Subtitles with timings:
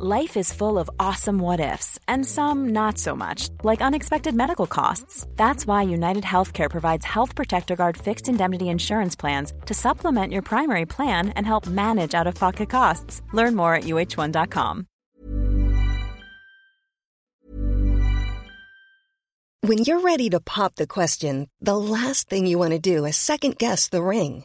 [0.00, 4.68] Life is full of awesome what ifs, and some not so much, like unexpected medical
[4.68, 5.26] costs.
[5.34, 10.42] That's why United Healthcare provides Health Protector Guard fixed indemnity insurance plans to supplement your
[10.42, 13.22] primary plan and help manage out of pocket costs.
[13.32, 14.86] Learn more at uh1.com.
[19.62, 23.16] When you're ready to pop the question, the last thing you want to do is
[23.16, 24.44] second guess the ring.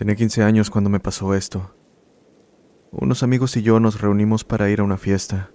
[0.00, 1.74] Tenía 15 años cuando me pasó esto.
[2.90, 5.50] Unos amigos y yo nos reunimos para ir a una fiesta.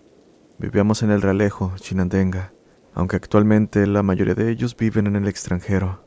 [0.60, 2.54] Vivíamos en el Realejo, Chinandenga,
[2.94, 6.06] aunque actualmente la mayoría de ellos viven en el extranjero.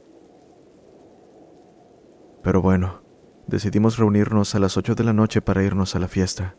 [2.45, 3.03] Pero bueno,
[3.49, 6.55] decidimos reunirnos a las 8 de la noche para irnos a la fiesta,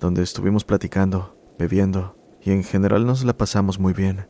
[0.00, 4.28] donde estuvimos platicando, bebiendo, y en general nos la pasamos muy bien,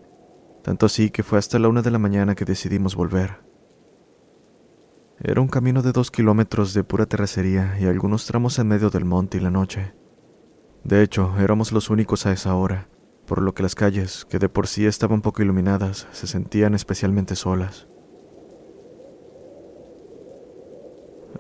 [0.63, 3.41] tanto así que fue hasta la una de la mañana que decidimos volver.
[5.27, 9.07] Era un camino de dos kilómetros de pura terracería y algunos tramos en medio del
[9.07, 9.95] monte y la noche.
[10.85, 12.91] De hecho, éramos los únicos a esa hora,
[13.27, 17.37] por lo que las calles, que de por sí estaban poco iluminadas, se sentían especialmente
[17.37, 17.89] solas.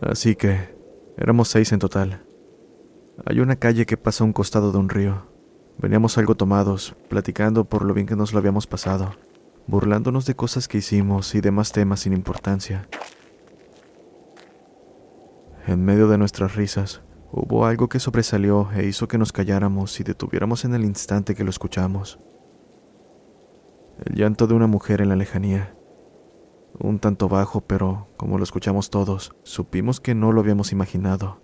[0.00, 0.74] Así que,
[1.18, 2.24] éramos seis en total.
[3.26, 5.26] Hay una calle que pasa a un costado de un río.
[5.76, 9.10] Veníamos algo tomados, platicando por lo bien que nos lo habíamos pasado,
[9.66, 12.88] burlándonos de cosas que hicimos y demás temas sin importancia.
[15.66, 17.00] En medio de nuestras risas,
[17.32, 21.42] hubo algo que sobresalió e hizo que nos calláramos y detuviéramos en el instante que
[21.42, 22.20] lo escuchamos.
[24.04, 25.74] El llanto de una mujer en la lejanía.
[26.78, 31.40] Un tanto bajo, pero como lo escuchamos todos, supimos que no lo habíamos imaginado,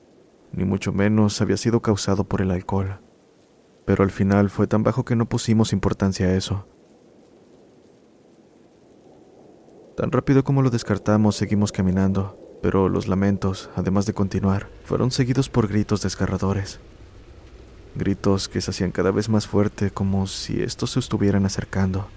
[0.53, 3.01] ni mucho menos había sido causado por el alcohol.
[3.87, 6.67] Pero al final fue tan bajo que no pusimos importancia a eso.
[9.97, 15.49] Tan rápido como lo descartamos, seguimos caminando, pero los lamentos, además de continuar, fueron seguidos
[15.49, 16.81] por gritos desgarradores.
[17.95, 22.09] Gritos que se hacían cada vez más fuerte como si estos se estuvieran acercando,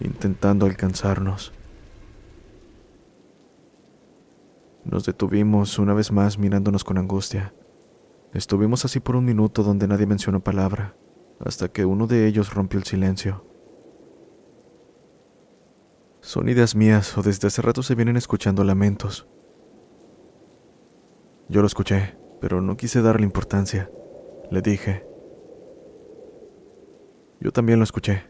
[0.00, 1.52] intentando alcanzarnos.
[4.84, 7.52] Nos detuvimos una vez más mirándonos con angustia.
[8.32, 10.96] Estuvimos así por un minuto donde nadie mencionó palabra,
[11.38, 13.44] hasta que uno de ellos rompió el silencio.
[16.22, 19.26] Son ideas mías o desde hace rato se vienen escuchando lamentos,
[21.50, 23.90] yo lo escuché, pero no quise darle importancia.
[24.52, 25.04] Le dije.
[27.40, 28.22] Yo también lo escuché.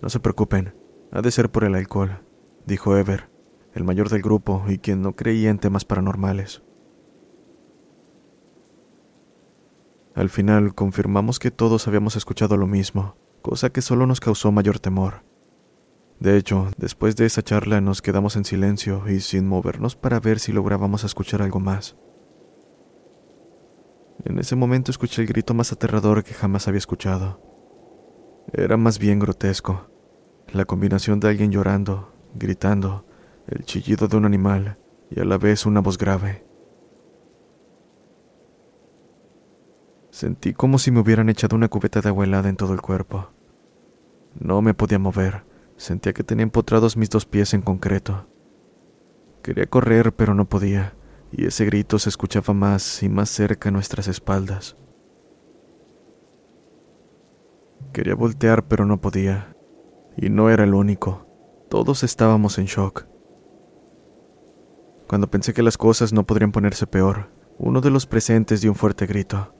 [0.00, 0.74] No se preocupen,
[1.12, 2.22] ha de ser por el alcohol,
[2.64, 3.28] dijo Ever,
[3.74, 6.62] el mayor del grupo y quien no creía en temas paranormales.
[10.14, 14.78] Al final confirmamos que todos habíamos escuchado lo mismo, cosa que solo nos causó mayor
[14.78, 15.29] temor.
[16.20, 20.38] De hecho, después de esa charla nos quedamos en silencio y sin movernos para ver
[20.38, 21.96] si lográbamos escuchar algo más.
[24.24, 27.40] En ese momento escuché el grito más aterrador que jamás había escuchado.
[28.52, 29.88] Era más bien grotesco.
[30.52, 33.06] La combinación de alguien llorando, gritando,
[33.46, 34.78] el chillido de un animal
[35.10, 36.44] y a la vez una voz grave.
[40.10, 43.30] Sentí como si me hubieran echado una cubeta de agua helada en todo el cuerpo.
[44.38, 45.49] No me podía mover
[45.80, 48.26] Sentía que tenía empotrados mis dos pies en concreto.
[49.42, 50.92] Quería correr, pero no podía,
[51.32, 54.76] y ese grito se escuchaba más y más cerca a nuestras espaldas.
[57.94, 59.56] Quería voltear, pero no podía,
[60.18, 61.26] y no era el único.
[61.70, 63.06] Todos estábamos en shock.
[65.08, 68.76] Cuando pensé que las cosas no podrían ponerse peor, uno de los presentes dio un
[68.76, 69.54] fuerte grito.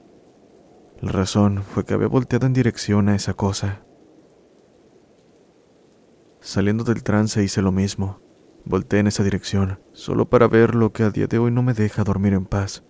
[0.99, 3.81] La razón fue que había volteado en dirección a esa cosa.
[6.41, 8.19] Saliendo del trance hice lo mismo.
[8.65, 11.73] Volté en esa dirección, solo para ver lo que a día de hoy no me
[11.73, 12.83] deja dormir en paz.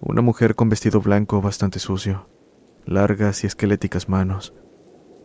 [0.00, 2.28] Una mujer con vestido blanco bastante sucio,
[2.86, 4.54] largas y esqueléticas manos.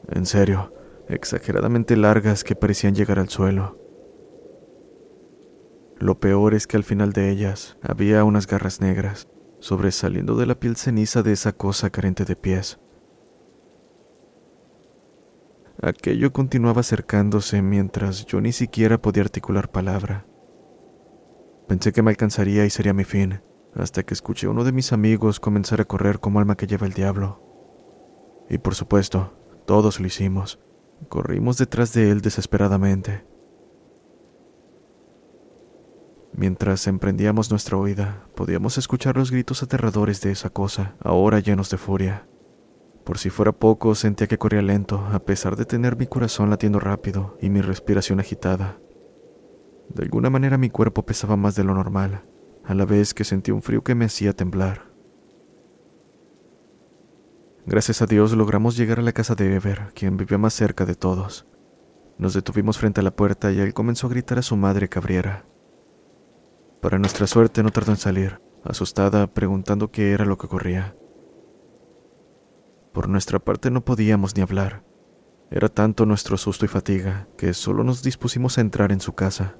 [0.09, 0.73] En serio,
[1.07, 3.79] exageradamente largas que parecían llegar al suelo.
[6.00, 9.27] Lo peor es que al final de ellas había unas garras negras,
[9.59, 12.79] sobresaliendo de la piel ceniza de esa cosa carente de pies.
[15.81, 20.25] Aquello continuaba acercándose mientras yo ni siquiera podía articular palabra.
[21.68, 23.42] Pensé que me alcanzaría y sería mi fin,
[23.74, 26.88] hasta que escuché a uno de mis amigos comenzar a correr como alma que lleva
[26.88, 27.42] el diablo.
[28.50, 30.60] Y por supuesto, todos lo hicimos.
[31.10, 33.25] Corrimos detrás de él desesperadamente.
[36.31, 41.77] Mientras emprendíamos nuestra huida, podíamos escuchar los gritos aterradores de esa cosa, ahora llenos de
[41.77, 42.27] furia.
[43.05, 46.79] Por si fuera poco, sentía que corría lento, a pesar de tener mi corazón latiendo
[46.79, 48.79] rápido y mi respiración agitada.
[49.89, 52.25] De alguna manera mi cuerpo pesaba más de lo normal,
[52.63, 54.91] a la vez que sentía un frío que me hacía temblar.
[57.67, 60.95] Gracias a Dios logramos llegar a la casa de Ever, quien vivía más cerca de
[60.95, 61.45] todos.
[62.17, 64.97] Nos detuvimos frente a la puerta y él comenzó a gritar a su madre que
[64.97, 65.45] abriera.
[66.81, 70.95] Para nuestra suerte no tardó en salir, asustada, preguntando qué era lo que ocurría.
[72.95, 74.86] Por nuestra parte no podíamos ni hablar.
[75.51, 79.57] Era tanto nuestro susto y fatiga que solo nos dispusimos a entrar en su casa.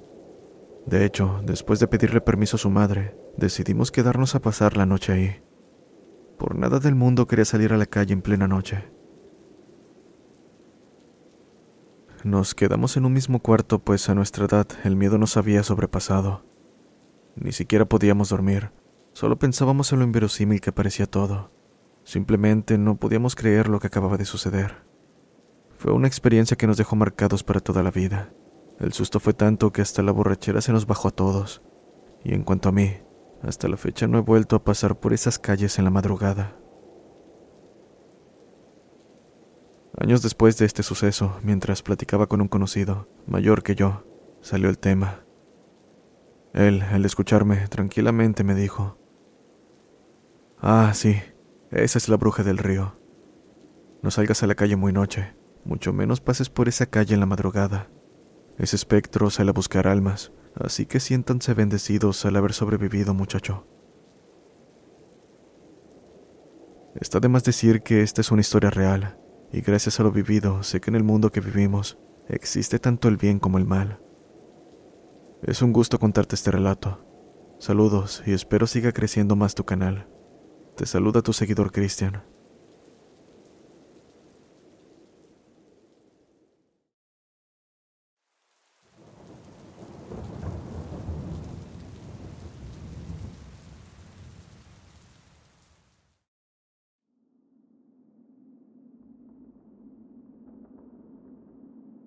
[0.86, 5.12] De hecho, después de pedirle permiso a su madre, decidimos quedarnos a pasar la noche
[5.12, 5.42] ahí.
[6.38, 8.90] Por nada del mundo quería salir a la calle en plena noche.
[12.24, 16.42] Nos quedamos en un mismo cuarto, pues a nuestra edad el miedo nos había sobrepasado.
[17.34, 18.70] Ni siquiera podíamos dormir,
[19.12, 21.55] solo pensábamos en lo inverosímil que parecía todo.
[22.06, 24.76] Simplemente no podíamos creer lo que acababa de suceder.
[25.76, 28.32] Fue una experiencia que nos dejó marcados para toda la vida.
[28.78, 31.62] El susto fue tanto que hasta la borrachera se nos bajó a todos.
[32.22, 32.92] Y en cuanto a mí,
[33.42, 36.56] hasta la fecha no he vuelto a pasar por esas calles en la madrugada.
[39.98, 44.04] Años después de este suceso, mientras platicaba con un conocido, mayor que yo,
[44.40, 45.24] salió el tema.
[46.52, 48.96] Él, al escucharme, tranquilamente me dijo,
[50.60, 51.16] Ah, sí,
[51.70, 52.98] esa es la bruja del río.
[54.02, 55.34] No salgas a la calle muy noche,
[55.64, 57.90] mucho menos pases por esa calle en la madrugada.
[58.58, 63.66] Ese espectro sale a buscar almas, así que siéntanse bendecidos al haber sobrevivido, muchacho.
[66.94, 69.18] Está de más decir que esta es una historia real,
[69.52, 71.98] y gracias a lo vivido sé que en el mundo que vivimos
[72.28, 74.00] existe tanto el bien como el mal.
[75.42, 77.04] Es un gusto contarte este relato.
[77.58, 80.08] Saludos y espero siga creciendo más tu canal.
[80.76, 82.22] Te saluda tu seguidor Cristian.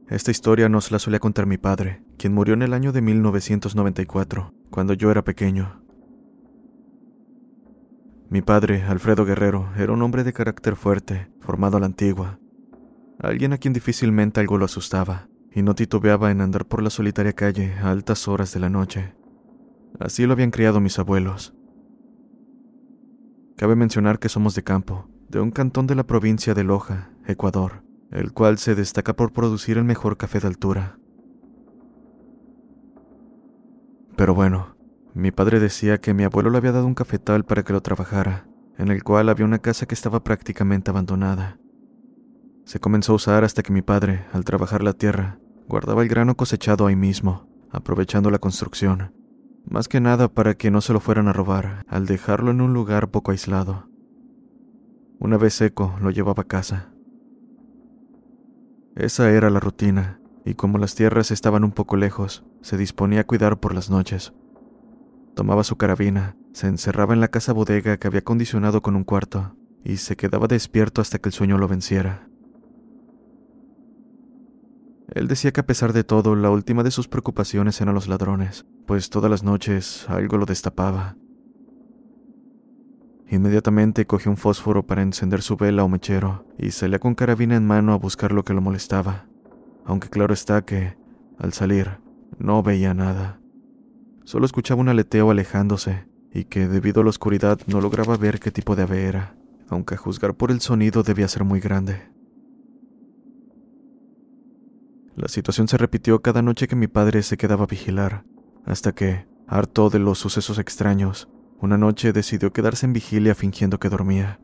[0.07, 4.53] Esta historia nos la solía contar mi padre, quien murió en el año de 1994,
[4.69, 5.88] cuando yo era pequeño.
[8.29, 12.39] Mi padre, Alfredo Guerrero, era un hombre de carácter fuerte, formado a la antigua,
[13.17, 17.33] alguien a quien difícilmente algo lo asustaba, y no titubeaba en andar por la solitaria
[17.33, 19.15] calle a altas horas de la noche.
[19.99, 21.55] Así lo habían criado mis abuelos.
[23.57, 27.83] Cabe mencionar que somos de campo, de un cantón de la provincia de Loja, Ecuador,
[28.11, 30.99] el cual se destaca por producir el mejor café de altura.
[34.15, 34.75] Pero bueno,
[35.13, 38.47] mi padre decía que mi abuelo le había dado un cafetal para que lo trabajara,
[38.77, 41.59] en el cual había una casa que estaba prácticamente abandonada.
[42.65, 46.35] Se comenzó a usar hasta que mi padre, al trabajar la tierra, guardaba el grano
[46.35, 49.13] cosechado ahí mismo, aprovechando la construcción,
[49.67, 52.73] más que nada para que no se lo fueran a robar al dejarlo en un
[52.73, 53.89] lugar poco aislado.
[55.19, 56.93] Una vez seco, lo llevaba a casa.
[58.95, 63.23] Esa era la rutina, y como las tierras estaban un poco lejos, se disponía a
[63.25, 64.33] cuidar por las noches.
[65.35, 69.55] Tomaba su carabina, se encerraba en la casa bodega que había condicionado con un cuarto,
[69.83, 72.27] y se quedaba despierto hasta que el sueño lo venciera.
[75.13, 78.65] Él decía que a pesar de todo, la última de sus preocupaciones eran los ladrones,
[78.85, 81.15] pues todas las noches algo lo destapaba,
[83.31, 87.65] Inmediatamente cogió un fósforo para encender su vela o mechero y salía con carabina en
[87.65, 89.27] mano a buscar lo que lo molestaba,
[89.85, 90.97] aunque claro está que,
[91.37, 91.99] al salir,
[92.39, 93.38] no veía nada.
[94.29, 98.51] Solo escuchaba un aleteo alejándose y que debido a la oscuridad no lograba ver qué
[98.51, 99.35] tipo de ave era,
[99.69, 102.11] aunque a juzgar por el sonido debía ser muy grande.
[105.15, 108.23] La situación se repitió cada noche que mi padre se quedaba a vigilar,
[108.65, 111.27] hasta que, harto de los sucesos extraños,
[111.59, 114.39] una noche decidió quedarse en vigilia fingiendo que dormía.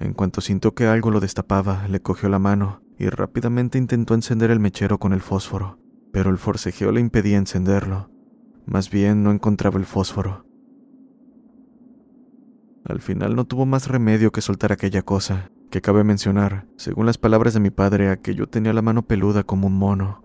[0.00, 4.50] En cuanto sintió que algo lo destapaba, le cogió la mano y rápidamente intentó encender
[4.50, 5.83] el mechero con el fósforo,
[6.14, 8.08] pero el forcejeo le impedía encenderlo.
[8.66, 10.46] Más bien no encontraba el fósforo.
[12.84, 17.18] Al final no tuvo más remedio que soltar aquella cosa, que cabe mencionar, según las
[17.18, 20.22] palabras de mi padre, aquello tenía la mano peluda como un mono,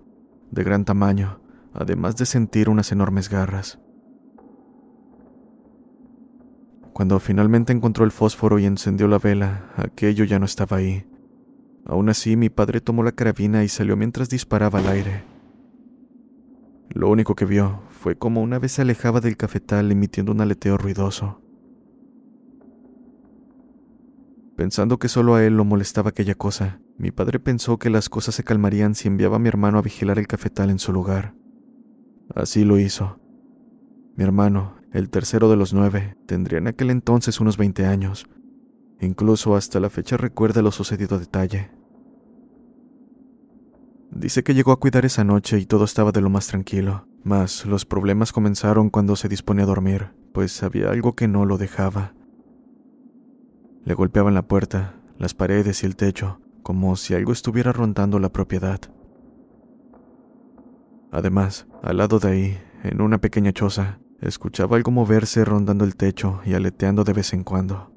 [0.51, 1.41] de gran tamaño,
[1.73, 3.79] además de sentir unas enormes garras.
[6.93, 11.07] Cuando finalmente encontró el fósforo y encendió la vela, aquello ya no estaba ahí.
[11.87, 15.38] Aún así, mi padre tomó la carabina y salió mientras disparaba al aire.
[16.89, 20.77] Lo único que vio fue como una vez se alejaba del cafetal emitiendo un aleteo
[20.77, 21.41] ruidoso.
[24.55, 28.35] Pensando que solo a él lo molestaba aquella cosa, mi padre pensó que las cosas
[28.35, 31.33] se calmarían si enviaba a mi hermano a vigilar el cafetal en su lugar.
[32.35, 33.19] Así lo hizo.
[34.17, 38.27] Mi hermano, el tercero de los nueve, tendría en aquel entonces unos 20 años.
[38.99, 41.71] Incluso hasta la fecha recuerda lo sucedido a detalle.
[44.11, 47.65] Dice que llegó a cuidar esa noche y todo estaba de lo más tranquilo, mas
[47.65, 52.13] los problemas comenzaron cuando se disponía a dormir, pues había algo que no lo dejaba.
[53.85, 58.29] Le golpeaban la puerta, las paredes y el techo, como si algo estuviera rondando la
[58.29, 58.79] propiedad.
[61.11, 66.41] Además, al lado de ahí, en una pequeña choza, Escuchaba algo moverse rondando el techo
[66.45, 67.93] y aleteando de vez en cuando.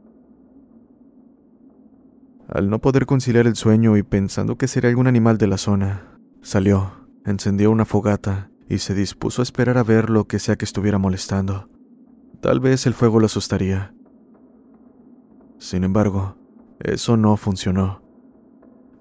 [2.53, 6.19] Al no poder conciliar el sueño y pensando que sería algún animal de la zona,
[6.43, 6.93] salió,
[7.25, 10.99] encendió una fogata y se dispuso a esperar a ver lo que sea que estuviera
[10.99, 11.71] molestando.
[12.41, 13.95] Tal vez el fuego lo asustaría.
[15.59, 16.37] Sin embargo,
[16.81, 18.03] eso no funcionó.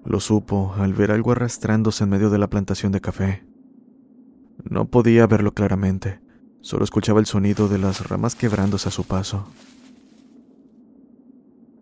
[0.04, 3.44] Lo supo al ver algo arrastrándose en medio de la plantación de café.
[4.64, 6.22] No podía verlo claramente,
[6.62, 9.48] Solo escuchaba el sonido de las ramas quebrándose a su paso.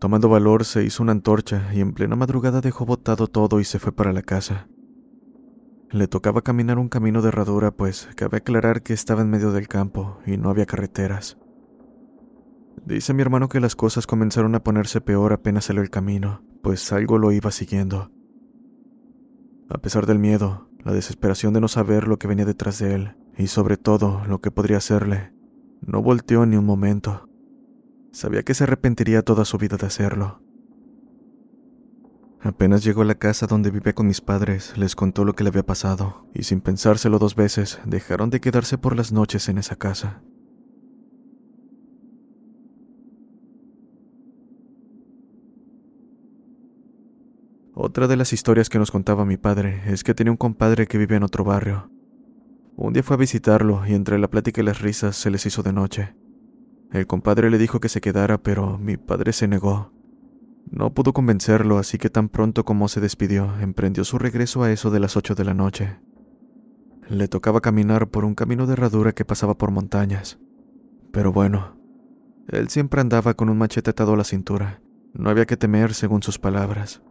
[0.01, 3.79] Tomando valor, se hizo una antorcha y en plena madrugada dejó botado todo y se
[3.79, 4.67] fue para la casa.
[5.91, 9.69] Le tocaba caminar un camino de herradura, pues cabe aclarar que estaba en medio del
[9.69, 11.37] campo y no había carreteras.
[12.87, 16.91] Dice mi hermano que las cosas comenzaron a ponerse peor apenas salió el camino, pues
[16.93, 18.11] algo lo iba siguiendo.
[19.69, 23.17] A pesar del miedo, la desesperación de no saber lo que venía detrás de él,
[23.37, 25.35] y sobre todo lo que podría hacerle.
[25.83, 27.30] No volteó ni un momento.
[28.13, 30.43] Sabía que se arrepentiría toda su vida de hacerlo.
[32.41, 35.51] Apenas llegó a la casa donde vivía con mis padres, les contó lo que le
[35.51, 39.77] había pasado, y sin pensárselo dos veces, dejaron de quedarse por las noches en esa
[39.77, 40.23] casa.
[47.75, 50.99] Otra de las historias que nos contaba mi padre es que tenía un compadre que
[50.99, 51.91] vivía en otro barrio,
[52.83, 55.63] un día fue a visitarlo y entre la plática y las risas se les hizo
[55.63, 56.15] de noche.
[56.93, 59.93] El compadre le dijo que se quedara, pero mi padre se negó.
[60.71, 64.91] No pudo convencerlo, así que tan pronto como se despidió, emprendió su regreso a eso
[64.91, 65.99] de las ocho de la noche.
[67.09, 70.39] Le tocaba caminar por un camino de herradura que pasaba por montañas.
[71.13, 71.77] Pero bueno,
[72.49, 74.81] él siempre andaba con un machete atado a la cintura.
[75.13, 77.03] No había que temer, según sus palabras.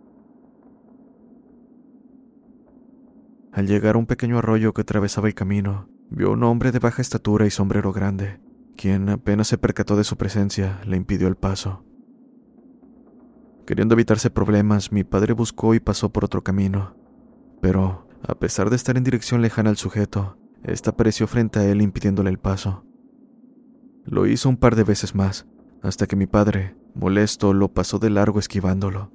[3.51, 6.79] Al llegar a un pequeño arroyo que atravesaba el camino, vio a un hombre de
[6.79, 8.39] baja estatura y sombrero grande,
[8.79, 11.83] quien apenas se percató de su presencia, le impidió el paso.
[13.67, 16.95] Queriendo evitarse problemas, mi padre buscó y pasó por otro camino,
[17.59, 21.81] pero, a pesar de estar en dirección lejana al sujeto, ésta apareció frente a él
[21.81, 22.85] impidiéndole el paso.
[24.05, 25.45] Lo hizo un par de veces más,
[25.81, 29.11] hasta que mi padre, molesto, lo pasó de largo esquivándolo.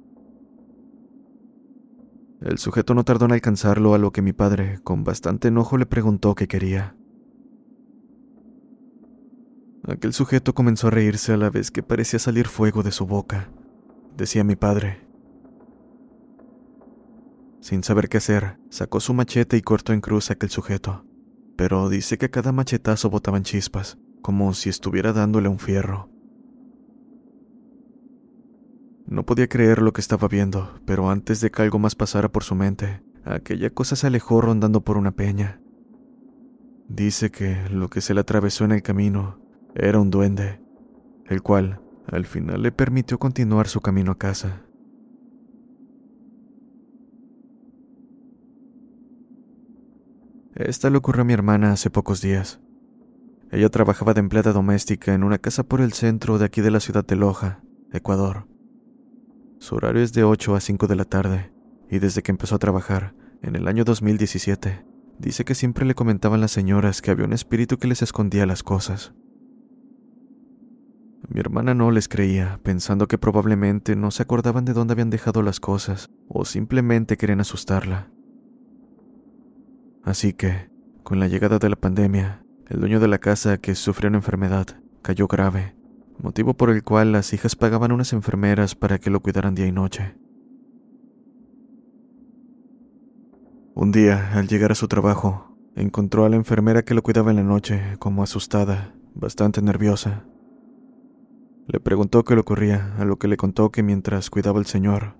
[2.39, 5.87] El sujeto no tardó en alcanzarlo, a lo que mi padre, con bastante enojo, le
[5.87, 6.95] preguntó qué quería.
[9.87, 13.51] Aquel sujeto comenzó a reírse a la vez que parecía salir fuego de su boca,
[14.17, 15.05] decía mi padre.
[17.61, 21.05] Sin saber qué hacer, sacó su machete y cortó en cruz a aquel sujeto,
[21.55, 26.09] pero dice que cada machetazo botaban chispas, como si estuviera dándole un fierro.
[29.05, 32.43] No podía creer lo que estaba viendo, pero antes de que algo más pasara por
[32.43, 35.61] su mente, aquella cosa se alejó rondando por una peña.
[36.87, 39.44] Dice que lo que se le atravesó en el camino
[39.75, 40.61] era un duende,
[41.25, 44.61] el cual al final le permitió continuar su camino a casa.
[50.55, 52.61] Esta le ocurrió a mi hermana hace pocos días.
[53.51, 56.79] Ella trabajaba de empleada doméstica en una casa por el centro de aquí de la
[56.79, 58.47] ciudad de Loja, Ecuador.
[59.59, 61.51] Su horario es de 8 a 5 de la tarde,
[61.89, 64.85] y desde que empezó a trabajar, en el año 2017,
[65.19, 68.63] dice que siempre le comentaban las señoras que había un espíritu que les escondía las
[68.63, 69.13] cosas.
[71.27, 75.41] Mi hermana no les creía, pensando que probablemente no se acordaban de dónde habían dejado
[75.41, 78.11] las cosas o simplemente querían asustarla.
[80.03, 80.69] Así que,
[81.03, 84.67] con la llegada de la pandemia, el dueño de la casa, que sufrió una enfermedad,
[85.01, 85.75] cayó grave,
[86.19, 89.71] motivo por el cual las hijas pagaban unas enfermeras para que lo cuidaran día y
[89.71, 90.15] noche.
[93.73, 97.37] Un día, al llegar a su trabajo, encontró a la enfermera que lo cuidaba en
[97.37, 100.25] la noche, como asustada, bastante nerviosa.
[101.67, 105.15] Le preguntó qué le ocurría, a lo que le contó que mientras cuidaba al señor,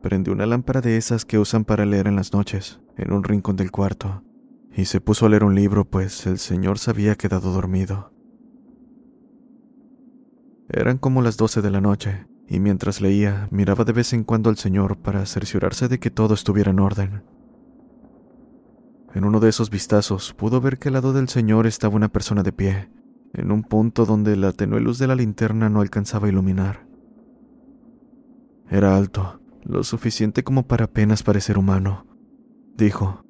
[0.00, 3.56] prendió una lámpara de esas que usan para leer en las noches, en un rincón
[3.56, 4.22] del cuarto,
[4.72, 8.12] y se puso a leer un libro, pues el señor se había quedado dormido.
[10.68, 14.50] Eran como las doce de la noche, y mientras leía, miraba de vez en cuando
[14.50, 17.24] al señor para cerciorarse de que todo estuviera en orden.
[19.14, 22.42] En uno de esos vistazos pudo ver que al lado del señor estaba una persona
[22.42, 22.88] de pie,
[23.34, 26.86] en un punto donde la tenue luz de la linterna no alcanzaba a iluminar.
[28.68, 32.06] Era alto, lo suficiente como para apenas parecer humano,
[32.76, 33.24] dijo.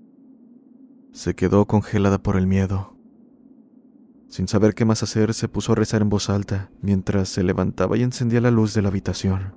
[1.13, 2.97] Se quedó congelada por el miedo.
[4.29, 7.99] Sin saber qué más hacer, se puso a rezar en voz alta mientras se levantaba
[7.99, 9.55] y encendía la luz de la habitación.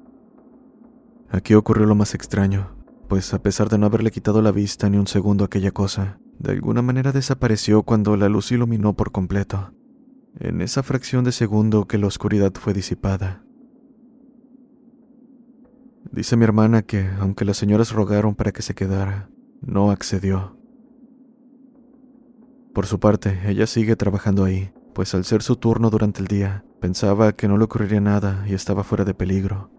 [1.29, 2.75] Aquí ocurrió lo más extraño,
[3.07, 6.19] pues a pesar de no haberle quitado la vista ni un segundo a aquella cosa,
[6.39, 9.71] de alguna manera desapareció cuando la luz iluminó por completo
[10.39, 13.43] en esa fracción de segundo que la oscuridad fue disipada.
[16.11, 19.29] Dice mi hermana que, aunque las señoras rogaron para que se quedara,
[19.61, 20.57] no accedió.
[22.73, 26.65] Por su parte, ella sigue trabajando ahí, pues al ser su turno durante el día,
[26.79, 29.71] pensaba que no le ocurriría nada y estaba fuera de peligro.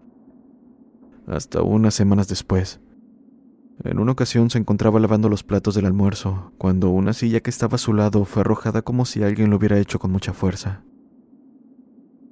[1.27, 2.81] Hasta unas semanas después,
[3.83, 7.75] en una ocasión se encontraba lavando los platos del almuerzo, cuando una silla que estaba
[7.75, 10.83] a su lado fue arrojada como si alguien lo hubiera hecho con mucha fuerza.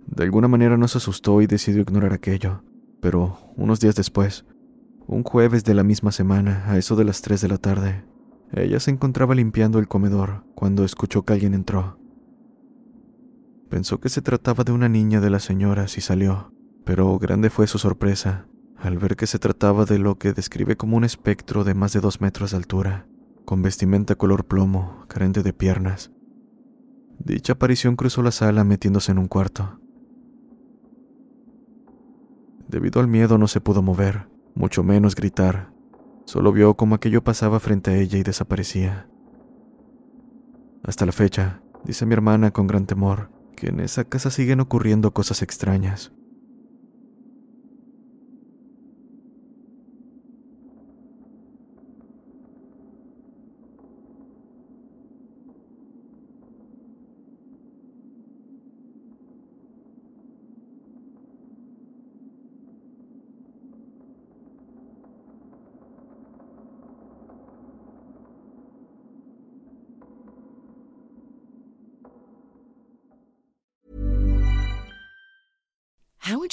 [0.08, 2.64] De alguna manera no se asustó y decidió ignorar aquello,
[3.00, 4.46] pero unos días después,
[5.08, 8.06] un jueves de la misma semana, a eso de las 3 de la tarde,
[8.52, 12.00] ella se encontraba limpiando el comedor cuando escuchó que alguien entró.
[13.70, 16.52] Pensó que se trataba de una niña de las señoras y salió,
[16.86, 18.48] pero grande fue su sorpresa
[18.86, 22.00] al ver que se trataba de lo que describe como un espectro de más de
[22.00, 23.08] dos metros de altura,
[23.44, 26.12] con vestimenta color plomo, carente de piernas.
[27.20, 29.80] Dicha aparición cruzó la sala metiéndose en un cuarto.
[32.68, 35.72] Debido al miedo no se pudo mover, mucho menos gritar.
[36.26, 39.08] Solo vio como aquello pasaba frente a ella y desaparecía.
[40.84, 45.12] Hasta la fecha, dice mi hermana con gran temor, que en esa casa siguen ocurriendo
[45.12, 46.15] cosas extrañas.